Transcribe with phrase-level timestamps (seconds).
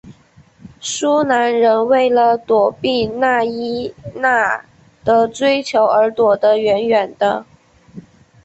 [0.81, 4.65] 芬兰人为了躲避纳伊娜
[5.03, 7.45] 的追求而躲得远远的。